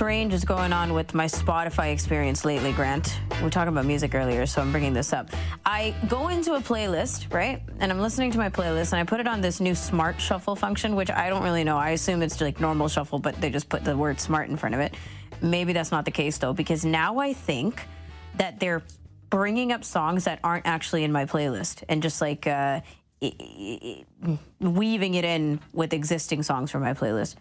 [0.00, 3.20] Strange is going on with my Spotify experience lately, Grant.
[3.36, 5.28] We were talking about music earlier, so I'm bringing this up.
[5.66, 7.60] I go into a playlist, right?
[7.80, 10.56] And I'm listening to my playlist, and I put it on this new smart shuffle
[10.56, 11.76] function, which I don't really know.
[11.76, 14.74] I assume it's like normal shuffle, but they just put the word smart in front
[14.74, 14.94] of it.
[15.42, 17.82] Maybe that's not the case, though, because now I think
[18.36, 18.82] that they're
[19.28, 22.80] bringing up songs that aren't actually in my playlist and just like uh,
[24.60, 27.34] weaving it in with existing songs from my playlist.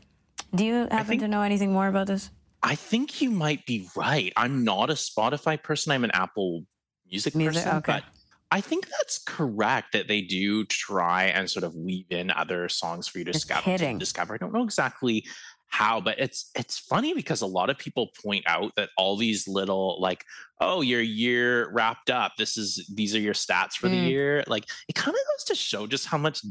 [0.53, 2.31] Do you happen think- to know anything more about this?
[2.61, 4.33] I think you might be right.
[4.35, 5.91] I'm not a Spotify person.
[5.91, 6.65] I'm an Apple
[7.09, 7.77] Music, Music, person.
[7.77, 7.93] okay.
[7.93, 8.03] But
[8.51, 13.07] I think that's correct that they do try and sort of weave in other songs
[13.07, 13.77] for you to discover.
[13.77, 14.33] to discover.
[14.33, 15.25] I don't know exactly
[15.67, 19.47] how, but it's it's funny because a lot of people point out that all these
[19.47, 20.25] little like,
[20.59, 22.33] oh, your year wrapped up.
[22.37, 24.09] This is these are your stats for the Mm.
[24.09, 24.43] year.
[24.47, 26.41] Like it kind of goes to show just how much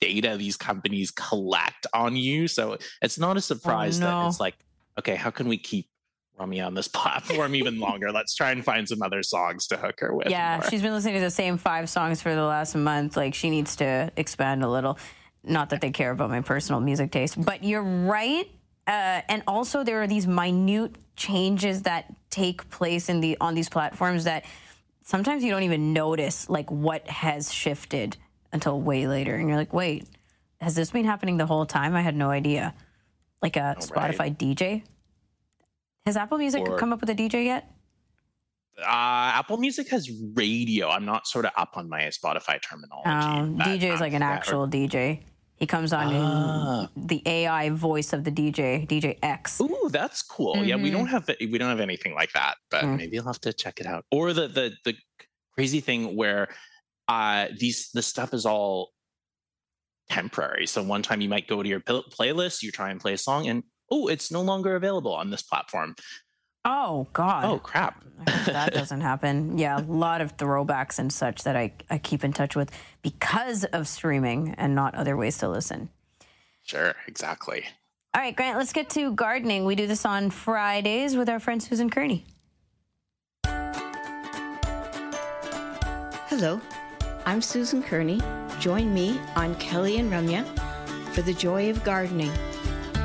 [0.00, 2.48] data these companies collect on you.
[2.48, 4.28] So it's not a surprise that Oh, no.
[4.28, 4.56] it's like,
[4.98, 5.88] okay, how can we keep
[6.38, 8.12] Rummy on this platform even longer?
[8.12, 10.28] Let's try and find some other songs to hook her with.
[10.28, 10.70] Yeah, more.
[10.70, 13.16] she's been listening to the same five songs for the last month.
[13.16, 14.98] Like she needs to expand a little.
[15.44, 18.48] Not that they care about my personal music taste, but you're right.
[18.86, 23.68] Uh, and also, there are these minute changes that take place in the on these
[23.68, 24.44] platforms that
[25.04, 28.16] sometimes you don't even notice, like what has shifted
[28.52, 30.06] until way later, and you're like, wait,
[30.60, 31.94] has this been happening the whole time?
[31.94, 32.74] I had no idea.
[33.42, 34.84] Like a Spotify DJ.
[36.06, 37.68] Has Apple Music Or- come up with a DJ yet?
[38.78, 40.88] uh, Apple Music has radio.
[40.88, 43.08] I'm not sort of up on my Spotify terminology.
[43.10, 45.20] Um, DJ is like an yeah, or- actual DJ.
[45.56, 46.88] He comes on Ah.
[46.96, 49.60] in the AI voice of the DJ, DJ X.
[49.60, 50.56] Ooh, that's cool.
[50.64, 52.96] Yeah, we don't have we don't have anything like that, but Mm.
[52.96, 54.04] maybe I'll have to check it out.
[54.10, 54.94] Or the the the
[55.54, 56.48] crazy thing where
[57.08, 58.90] uh these this stuff is all
[60.12, 60.66] temporary.
[60.66, 63.18] So one time you might go to your pl- playlist, you try and play a
[63.18, 65.96] song, and oh, it's no longer available on this platform.
[66.64, 67.44] Oh God!
[67.44, 68.04] Oh crap!
[68.46, 69.58] That doesn't happen.
[69.58, 72.70] Yeah, a lot of throwbacks and such that I, I keep in touch with
[73.02, 75.88] because of streaming and not other ways to listen.
[76.62, 77.64] sure, exactly.
[78.14, 79.64] All right, Grant, let's get to gardening.
[79.64, 82.26] We do this on Fridays with our friend Susan Kerney.
[86.28, 86.60] Hello,
[87.26, 88.20] I'm Susan Kerney.
[88.62, 90.46] Join me on Kelly and Ramya
[91.12, 92.30] for the joy of gardening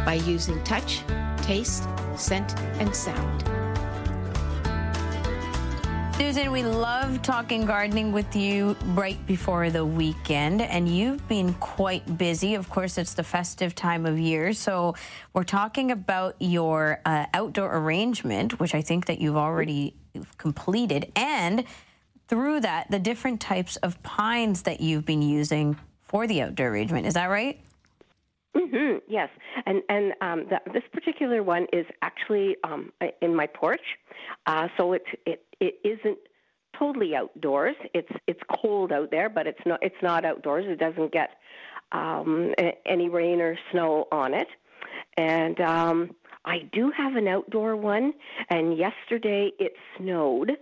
[0.05, 1.01] by using touch,
[1.41, 3.43] taste, scent, and sound.
[6.15, 12.19] Susan, we love talking gardening with you right before the weekend, and you've been quite
[12.19, 12.53] busy.
[12.53, 14.93] Of course, it's the festive time of year, so
[15.33, 19.95] we're talking about your uh, outdoor arrangement, which I think that you've already
[20.37, 21.63] completed, and
[22.27, 27.07] through that, the different types of pines that you've been using for the outdoor arrangement.
[27.07, 27.59] Is that right?
[28.55, 29.29] hmm yes,
[29.65, 33.81] and and um, the, this particular one is actually um, in my porch,
[34.45, 36.17] uh, so it's it it isn't
[36.77, 37.75] totally outdoors.
[37.93, 40.65] It's it's cold out there, but it's not it's not outdoors.
[40.67, 41.31] It doesn't get
[41.91, 42.53] um,
[42.85, 44.47] any rain or snow on it,
[45.17, 46.15] and um,
[46.45, 48.13] I do have an outdoor one.
[48.49, 50.57] And yesterday it snowed.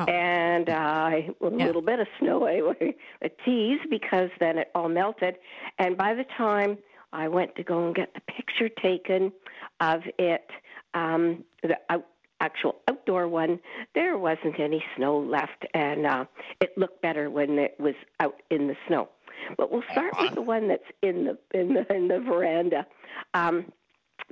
[0.00, 0.10] Oh.
[0.10, 1.66] And uh, I- a Yeah.
[1.66, 2.46] little bit of snow,
[3.22, 5.36] a tease because then it all melted.
[5.78, 6.78] And by the time
[7.12, 9.32] I went to go and get the picture taken
[9.80, 10.48] of it,
[10.94, 12.06] um, the out,
[12.40, 13.60] actual outdoor one,
[13.94, 16.24] there wasn't any snow left, and uh,
[16.60, 19.08] it looked better when it was out in the snow.
[19.56, 22.86] But we'll start with the one that's in the in the in the veranda.
[23.34, 23.72] Um,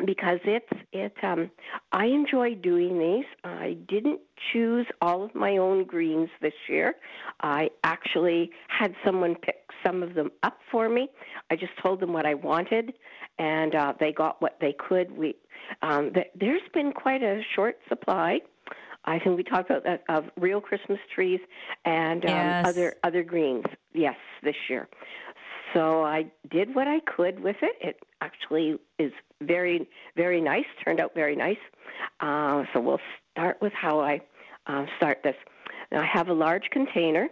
[0.06, 1.50] because it's it um
[1.92, 3.26] I enjoy doing these.
[3.44, 4.20] I didn't
[4.52, 6.94] choose all of my own greens this year.
[7.40, 11.08] I actually had someone pick some of them up for me.
[11.50, 12.94] I just told them what I wanted
[13.38, 15.10] and uh they got what they could.
[15.16, 15.34] We
[15.82, 18.40] um th- there's been quite a short supply.
[19.04, 21.40] I think we talked about that of real Christmas trees
[21.84, 22.64] and um, Yes.
[22.64, 23.64] other other greens.
[23.94, 24.88] Yes, this year.
[25.74, 27.76] So I did what I could with it.
[27.80, 29.12] It actually is
[29.42, 30.64] very, very nice.
[30.84, 31.58] Turned out very nice.
[32.20, 33.00] Uh, so we'll
[33.32, 34.20] start with how I
[34.66, 35.34] uh, start this.
[35.92, 37.28] Now I have a large container,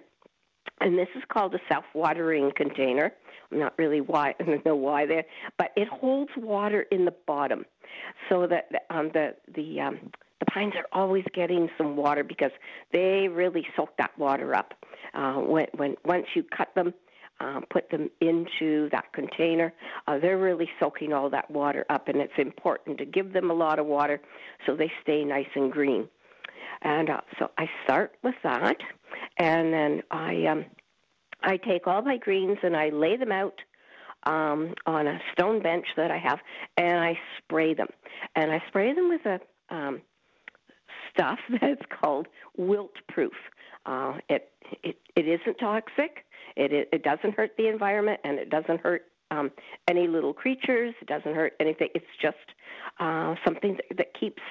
[0.81, 3.12] and this is called a self-watering container.
[3.50, 5.25] I'm not really why I don't know why there,
[5.59, 7.65] but it holds water in the bottom,
[8.29, 10.11] so that um, the the um,
[10.41, 12.50] the pines are always getting some water because
[12.93, 14.75] they really soak that water up.
[15.15, 16.93] Uh, when when once you cut them,
[17.41, 19.73] um, put them into that container.
[20.06, 23.55] Uh, they're really soaking all that water up, and it's important to give them a
[23.55, 24.21] lot of water
[24.65, 26.09] so they stay nice and green.
[26.83, 28.77] And uh, so I start with that,
[29.38, 30.65] and then I um,
[31.43, 33.61] I take all my greens and I lay them out
[34.25, 36.41] um, on a stone bench that I have,
[36.77, 37.89] and I spray them.
[38.35, 39.41] And I spray them with a
[39.75, 40.00] um,
[41.12, 43.35] stuff that's called wilt proof.
[43.87, 44.50] Uh, it,
[44.82, 46.25] it it isn't toxic.
[46.56, 49.50] It, it it doesn't hurt the environment, and it doesn't hurt um,
[49.88, 50.94] any little creatures.
[51.00, 51.88] It doesn't hurt anything.
[51.94, 52.37] It's just
[53.00, 54.43] uh, something that, that keeps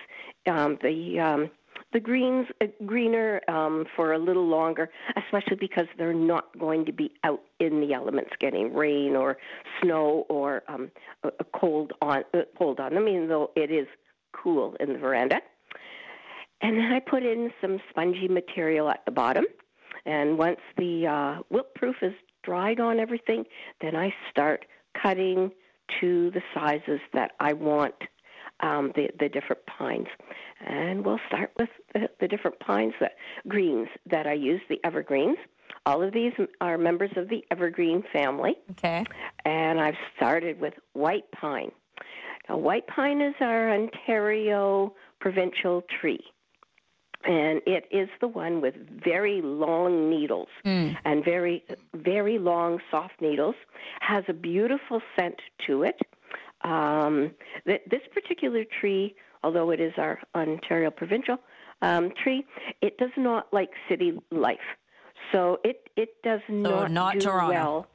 [0.48, 1.50] um, the um,
[1.94, 6.92] the greens uh, greener um, for a little longer, especially because they're not going to
[6.92, 9.38] be out in the elements getting rain or
[9.82, 10.92] snow or um,
[11.24, 13.88] a, a cold on uh, cold on them, even though it is
[14.34, 15.40] cool in the veranda.
[16.62, 19.46] And then I put in some spongy material at the bottom.
[20.06, 22.14] And once the uh, wilt proof is
[22.44, 23.44] dried on everything,
[23.82, 24.66] then I start
[25.02, 25.52] cutting
[26.00, 27.96] to the sizes that I want
[28.62, 30.08] um, the, the different pines.
[30.66, 33.14] And we'll start with the, the different pines, that,
[33.48, 35.38] greens that I use, the evergreens.
[35.86, 38.56] All of these are members of the evergreen family.
[38.72, 39.04] Okay.
[39.44, 41.72] And I've started with white pine.
[42.50, 46.24] Now, white pine is our Ontario provincial tree
[47.26, 50.96] and it is the one with very long needles Mm.
[51.06, 51.64] and very
[51.94, 53.56] very long soft needles.
[54.02, 56.00] Has a beautiful scent to it.
[56.62, 57.32] Um,
[57.66, 61.38] th- this particular tree although it is our ontario provincial
[61.82, 62.46] um, tree
[62.82, 64.68] it does not like city life.
[65.32, 67.54] So it it does not, not do Toronto.
[67.54, 67.88] well.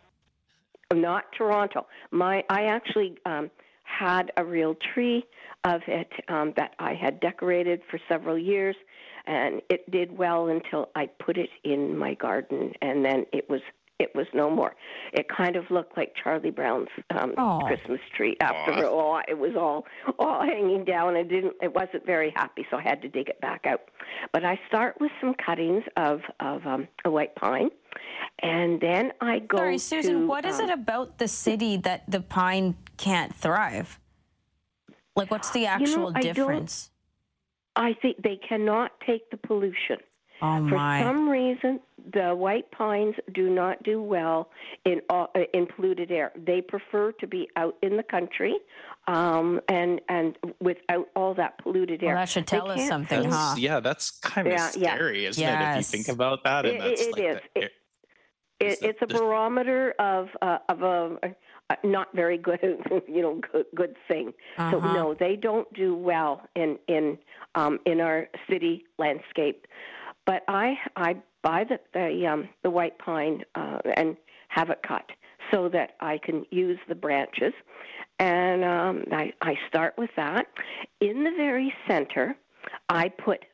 [0.93, 1.87] Not toronto.
[2.11, 3.51] My i actually um,
[3.85, 5.25] had a real tree
[5.65, 8.75] of it um, that I had decorated for several years,
[9.27, 13.61] and it did well until I put it in my garden, and then it was
[14.01, 14.75] it was no more.
[15.13, 17.67] It kind of looked like Charlie Brown's um, Aw.
[17.67, 18.89] Christmas tree after Aw.
[18.89, 19.21] all.
[19.29, 19.85] It was all
[20.19, 21.17] all hanging down.
[21.17, 21.55] It didn't.
[21.61, 23.83] It wasn't very happy, so I had to dig it back out.
[24.33, 27.69] But I start with some cuttings of of um, a white pine,
[28.43, 29.59] and then I go.
[29.59, 33.99] Sorry, Susan, to, what is um, it about the city that the pine can't thrive?
[35.15, 36.91] Like, what's the actual I don't- difference?
[37.81, 39.97] I think they cannot take the pollution.
[40.43, 41.81] Oh, For some reason,
[42.15, 44.49] the white pines do not do well
[44.87, 46.33] in all, uh, in polluted air.
[46.35, 48.55] They prefer to be out in the country,
[49.07, 52.11] um, and and without all that polluted air.
[52.15, 53.55] well, that should They tell us something, That's, huh?
[53.59, 54.95] Yeah, that's kind of Yeah, yeah.
[54.95, 55.71] scary, isn't it?
[55.71, 57.41] If you think about that, and It- that's it like is.
[57.55, 57.73] the- It-
[58.61, 61.35] is It, it's a barometer of uh, of a, a
[61.85, 62.59] not very good,
[63.09, 64.33] you know, good, good thing.
[64.71, 64.93] So Uh-huh.
[64.95, 67.19] no, they don't do well in in
[67.55, 69.67] um, in our city landscape.
[70.27, 74.17] But I I buy the the um, the white pine uh, and
[74.49, 75.11] have it cut
[75.51, 77.53] so that I can use the branches,
[78.19, 80.47] and um, I I start with that.
[81.01, 82.37] In the very center,
[82.89, 83.45] I put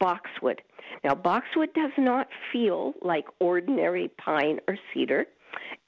[0.00, 0.62] boxwood.
[1.04, 5.26] Now, boxwood does not feel like ordinary pine or cedar.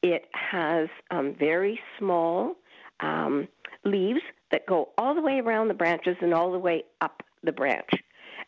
[0.02, 2.54] It has um, very small
[3.00, 3.48] um,
[3.84, 7.52] leaves that go all the way around the branches and all the way up the
[7.52, 7.90] branch.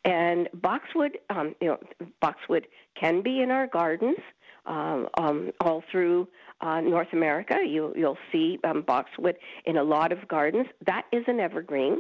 [0.04, 1.78] And boxwood, um, you know,
[2.20, 2.66] boxwood
[2.98, 4.18] can be in our gardens
[4.66, 6.28] um, um, all through
[6.60, 7.56] uh, North America.
[7.66, 9.36] You, you'll see um, boxwood
[9.66, 10.66] in a lot of gardens.
[10.86, 11.98] That is an evergreen,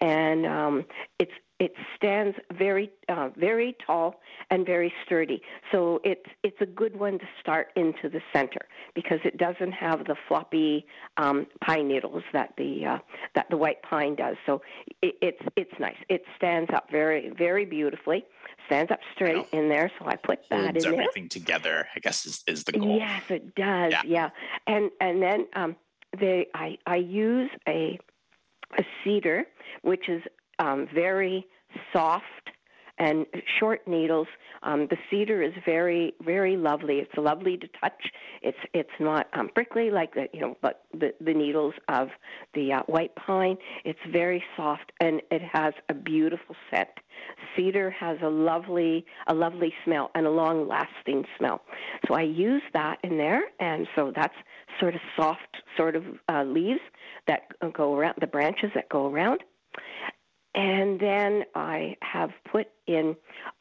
[0.00, 0.84] and um,
[1.18, 4.20] it's it stands very uh, very tall
[4.50, 5.40] and very sturdy.
[5.72, 8.60] So it's it's a good one to start into the center
[8.94, 12.98] because it doesn't have the floppy um, pine needles that the uh,
[13.34, 14.36] that the white pine does.
[14.44, 14.60] So
[15.00, 15.96] it, it's it's nice.
[16.10, 18.26] It stands up very very beautifully.
[18.66, 19.90] Stands up straight in there.
[19.98, 21.00] So I put that holds in there.
[21.00, 21.86] everything together.
[21.96, 22.98] I guess is, is the goal.
[22.98, 23.92] Yes, it does.
[23.92, 24.02] Yeah.
[24.04, 24.30] Yeah,
[24.66, 25.76] and and then um,
[26.20, 27.98] they I I use a
[28.78, 29.44] a cedar,
[29.82, 30.22] which is
[30.58, 31.46] um, very
[31.92, 32.45] soft
[32.98, 33.26] and
[33.58, 34.26] short needles.
[34.62, 36.96] Um, the cedar is very very lovely.
[36.96, 38.10] It's lovely to touch.
[38.42, 42.08] It's it's not um, prickly like the you know, but the the needles of
[42.54, 43.56] the uh, white pine.
[43.84, 46.88] It's very soft and it has a beautiful scent.
[47.54, 51.62] Cedar has a lovely a lovely smell and a long lasting smell.
[52.06, 54.34] So I use that in there, and so that's
[54.80, 56.80] sort of soft sort of uh, leaves
[57.26, 59.42] that go around the branches that go around.
[60.96, 63.16] And then I have put in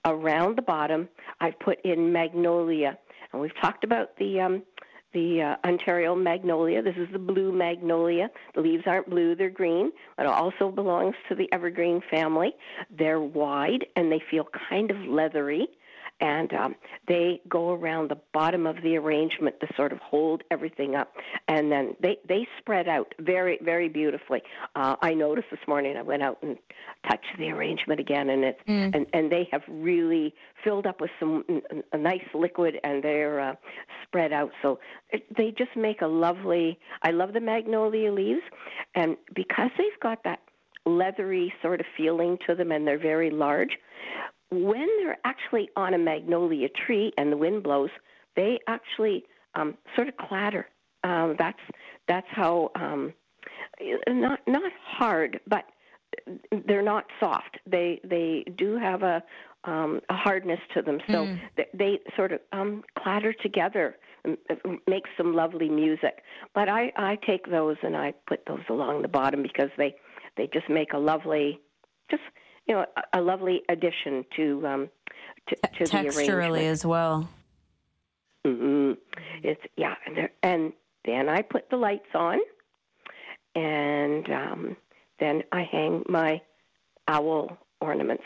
[0.05, 1.09] around the bottom.
[1.41, 2.97] I've put in magnolia,
[3.33, 4.63] and we've talked about the um,
[5.13, 6.81] the uh, Ontario magnolia.
[6.81, 8.29] This is the blue magnolia.
[8.53, 9.91] The leaves aren't blue; they're green.
[10.17, 12.53] It also belongs to the evergreen family.
[12.89, 15.67] They're wide and they feel kind of leathery,
[16.19, 16.75] and um,
[17.07, 21.13] they go around the bottom of the arrangement to sort of hold everything up,
[21.47, 24.41] and then they they spread out very very beautifully.
[24.75, 25.97] Uh, I noticed this morning.
[25.97, 26.57] I went out and
[27.07, 28.95] touched the arrangement again, and it's mm.
[28.95, 31.43] and and they have really filled up with some
[31.91, 33.55] a nice liquid, and they're uh,
[34.03, 34.51] spread out.
[34.61, 34.79] So
[35.11, 36.79] it, they just make a lovely.
[37.03, 38.41] I love the magnolia leaves,
[38.93, 40.39] and because they've got that
[40.85, 43.77] leathery sort of feeling to them, and they're very large.
[44.51, 47.89] When they're actually on a magnolia tree and the wind blows,
[48.35, 49.23] they actually
[49.55, 50.67] um, sort of clatter.
[51.03, 51.59] Um, that's
[52.07, 53.13] that's how um,
[54.07, 55.65] not not hard, but
[56.67, 57.59] they're not soft.
[57.65, 59.23] They they do have a
[59.65, 61.39] um, a hardness to them, so mm.
[61.57, 63.97] they, they sort of um, clatter together,
[64.87, 66.21] makes some lovely music.
[66.53, 69.95] But I I take those and I put those along the bottom because they
[70.37, 71.59] they just make a lovely,
[72.11, 72.23] just
[72.67, 74.89] you know, a, a lovely addition to um,
[75.47, 77.29] to, to the arrangement as well.
[78.45, 78.93] Mm-hmm.
[79.43, 80.73] It's yeah, and, and
[81.05, 82.39] then I put the lights on,
[83.55, 84.77] and um,
[85.19, 86.41] then I hang my
[87.07, 88.23] owl ornaments,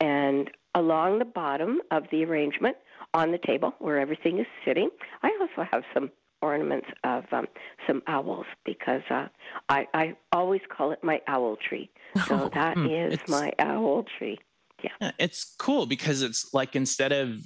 [0.00, 2.76] and along the bottom of the arrangement
[3.14, 4.90] on the table where everything is sitting,
[5.22, 6.10] I also have some
[6.46, 7.46] ornaments of um,
[7.86, 9.26] some owls because uh,
[9.68, 11.90] I, I always call it my owl tree.
[12.28, 14.38] So oh, that hmm, is my owl tree.
[14.82, 14.90] Yeah.
[15.00, 15.10] yeah.
[15.18, 17.38] It's cool because it's like instead of,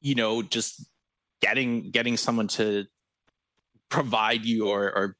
[0.00, 0.84] you know, just
[1.40, 2.84] getting getting someone to
[3.88, 5.16] provide you or, or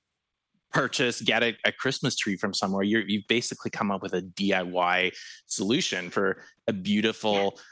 [0.72, 4.22] purchase, get a, a, Christmas tree from somewhere, you have basically come up with a
[4.22, 5.12] DIY
[5.46, 7.62] solution for a beautiful yeah.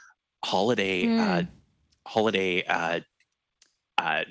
[0.43, 1.19] holiday mm.
[1.19, 1.43] uh,
[2.07, 2.99] holiday uh,
[3.97, 4.23] uh,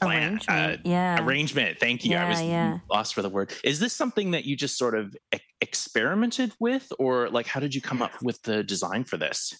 [0.00, 0.78] plan arrangement.
[0.78, 2.78] Uh, yeah arrangement thank you yeah, i was yeah.
[2.90, 6.92] lost for the word is this something that you just sort of e- experimented with
[6.98, 9.54] or like how did you come up with the design for this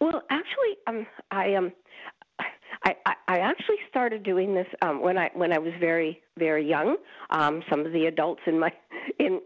[0.00, 1.72] well actually um i um
[2.84, 6.96] I, I, actually started doing this um, when I when I was very very young.
[7.30, 8.72] Um, some of the adults in my
[9.18, 9.40] in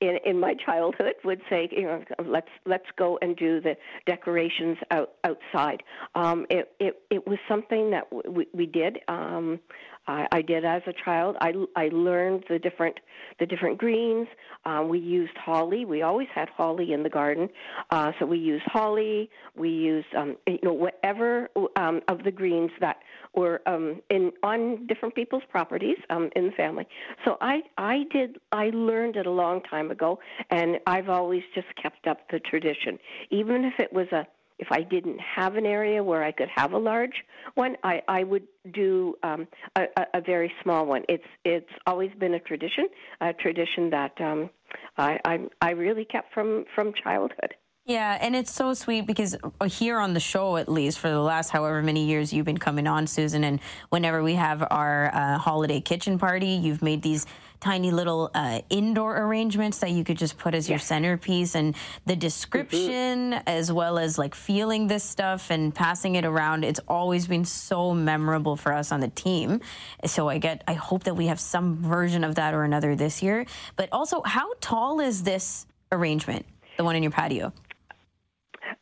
[0.00, 3.76] in in my childhood would say, you know, let's let's go and do the
[4.06, 5.82] decorations out outside.
[6.14, 8.98] Um, it it it was something that we we did.
[9.08, 9.60] Um,
[10.06, 11.36] I, I did as a child.
[11.40, 12.98] I, I learned the different
[13.38, 14.26] the different greens.
[14.64, 15.84] Uh, we used holly.
[15.84, 17.48] We always had holly in the garden,
[17.90, 19.30] uh, so we used holly.
[19.56, 22.98] We used um, you know whatever um, of the greens that
[23.34, 26.86] were um, in on different people's properties um, in the family.
[27.24, 30.18] So I I did I learned it a long time ago,
[30.50, 32.98] and I've always just kept up the tradition,
[33.30, 34.26] even if it was a
[34.58, 38.22] if I didn't have an area where I could have a large one, I, I
[38.22, 41.02] would do um, a, a very small one.
[41.08, 42.86] It's it's always been a tradition,
[43.20, 44.50] a tradition that um,
[44.96, 47.54] I, I I really kept from from childhood.
[47.84, 51.18] Yeah, and it's so sweet because uh, here on the show, at least for the
[51.18, 53.58] last however many years you've been coming on, Susan, and
[53.88, 57.26] whenever we have our uh, holiday kitchen party, you've made these
[57.58, 61.74] tiny little uh, indoor arrangements that you could just put as your centerpiece and
[62.06, 63.48] the description mm-hmm.
[63.48, 67.94] as well as like feeling this stuff and passing it around it's always been so
[67.94, 69.60] memorable for us on the team.
[70.06, 73.22] So i get i hope that we have some version of that or another this
[73.22, 73.46] year.
[73.76, 76.46] But also how tall is this arrangement
[76.76, 77.52] the one in your patio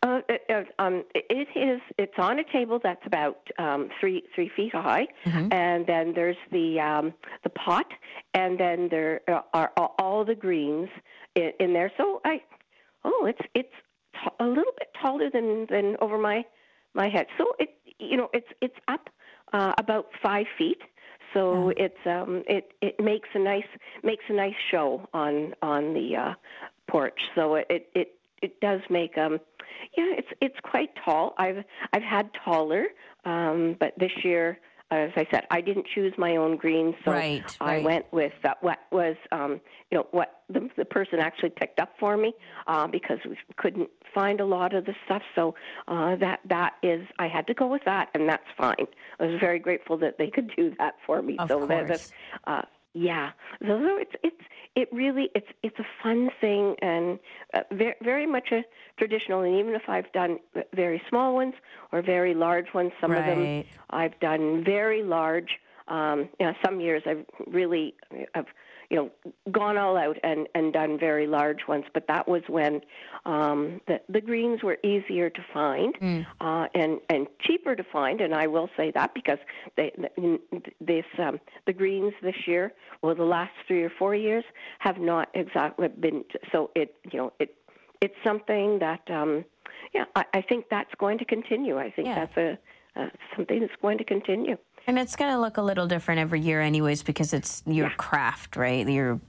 [0.02, 1.80] uh, it, uh, um, it is.
[1.98, 5.52] It's on a table that's about um, three three feet high, mm-hmm.
[5.52, 7.86] and then there's the um, the pot,
[8.34, 9.20] and then there
[9.54, 10.88] are all the greens
[11.34, 11.92] in, in there.
[11.96, 12.40] So I,
[13.04, 13.74] oh, it's it's
[14.14, 16.44] t- a little bit taller than than over my
[16.94, 17.26] my head.
[17.38, 19.10] So it you know it's it's up
[19.52, 20.80] uh, about five feet.
[21.34, 21.84] So yeah.
[21.84, 23.68] it's um it it makes a nice
[24.02, 26.34] makes a nice show on on the uh,
[26.88, 27.20] porch.
[27.34, 29.38] So it it it does make um
[29.96, 31.34] yeah, it's it's quite tall.
[31.38, 32.86] I've I've had taller,
[33.24, 34.58] um, but this year,
[34.90, 37.84] as I said, I didn't choose my own greens, so right, I right.
[37.84, 41.90] went with uh, what was um, you know what the the person actually picked up
[41.98, 42.32] for me
[42.66, 45.22] uh, because we couldn't find a lot of the stuff.
[45.34, 45.54] So
[45.88, 48.86] uh, that that is I had to go with that, and that's fine.
[49.18, 51.36] I was very grateful that they could do that for me.
[51.38, 51.68] Of so course.
[51.68, 52.12] That, that's,
[52.46, 53.30] uh, yeah,
[53.60, 54.42] so, so it's it's
[54.76, 57.18] it really it's it's a fun thing and
[57.54, 58.62] uh, very very much a
[58.98, 59.42] traditional.
[59.42, 60.38] And even if I've done
[60.74, 61.54] very small ones
[61.92, 63.18] or very large ones, some right.
[63.18, 65.58] of them I've done very large.
[65.88, 67.94] Um, you know, some years I've really
[68.34, 68.46] I've
[68.90, 71.84] you know, gone all out and, and done very large ones.
[71.94, 72.80] But that was when
[73.24, 76.26] um, the, the greens were easier to find mm.
[76.40, 78.20] uh, and, and cheaper to find.
[78.20, 79.38] And I will say that because
[79.76, 79.92] they,
[80.80, 84.44] this, um, the greens this year, well, the last three or four years
[84.80, 86.24] have not exactly been.
[86.52, 87.54] So it, you know, it,
[88.00, 89.44] it's something that um,
[89.94, 91.78] yeah, I, I think that's going to continue.
[91.78, 92.14] I think Yeah.
[92.14, 92.58] that's a
[92.96, 93.06] uh,
[93.36, 94.56] something that's going to continue.
[94.86, 97.94] And it's going to look a little different every year, anyways, because it's your Yeah.
[97.96, 98.88] craft, right?
[98.88, 99.20] Your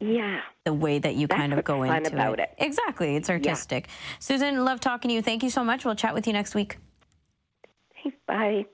[0.00, 0.40] Yeah.
[0.64, 2.54] the way that you That's kind of go into about it.
[2.58, 3.88] Exactly, it's artistic.
[4.18, 5.22] Susan, love talking to you.
[5.22, 5.84] Thank you so much.
[5.84, 6.78] We'll chat with you next week.
[7.94, 8.66] Hey, bye.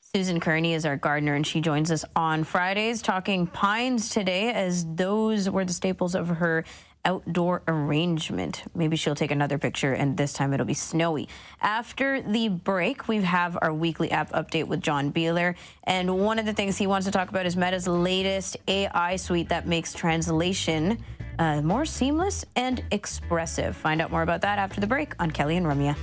[0.00, 4.84] Susan Kerney is our gardener, and she joins us on Fridays talking pines today, as
[4.96, 6.64] those were the staples of her
[7.04, 8.64] outdoor arrangement.
[8.74, 11.28] Maybe she'll take another picture, and this time it'll be snowy.
[11.60, 15.54] After the break, we have our weekly app update with John Beeler,
[15.84, 19.48] and one of the things he wants to talk about is Meta's latest AI suite
[19.48, 20.98] that makes translation
[21.38, 23.76] uh, more seamless and expressive.
[23.76, 25.96] Find out more about that after the break on Kelly and Ramya.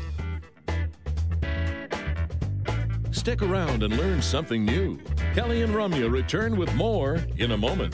[3.11, 4.97] Stick around and learn something new.
[5.33, 7.93] Kelly and Ramya return with more in a moment.